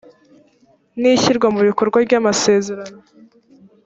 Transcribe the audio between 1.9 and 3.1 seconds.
ry amasezerano